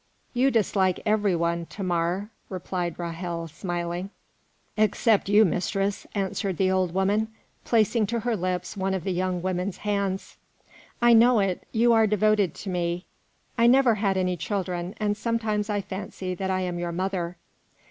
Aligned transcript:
"You 0.33 0.49
dislike 0.49 0.99
every 1.05 1.35
one, 1.35 1.67
Thamar," 1.67 2.31
replied 2.49 2.97
Ra'hel, 2.97 3.47
smiling. 3.47 4.09
"Except 4.75 5.29
you, 5.29 5.45
mistress," 5.45 6.07
answered 6.15 6.57
the 6.57 6.71
old 6.71 6.91
woman, 6.91 7.27
placing 7.65 8.07
to 8.07 8.21
her 8.21 8.35
lips 8.35 8.75
one 8.75 8.95
of 8.95 9.03
the 9.03 9.11
young 9.11 9.43
woman's 9.43 9.77
hands. 9.77 10.37
"I 11.03 11.13
know 11.13 11.37
it. 11.39 11.67
You 11.71 11.93
are 11.93 12.07
devoted 12.07 12.55
to 12.55 12.69
me." 12.71 13.05
"I 13.59 13.67
never 13.67 13.93
had 13.93 14.17
any 14.17 14.37
children, 14.37 14.95
and 14.97 15.15
sometimes 15.15 15.69
I 15.69 15.81
fancy 15.81 16.33
that 16.33 16.49
I 16.49 16.61
am 16.61 16.79
your 16.79 16.91
mother." 16.91 17.37